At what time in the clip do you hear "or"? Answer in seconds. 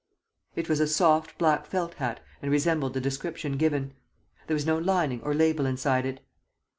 5.21-5.35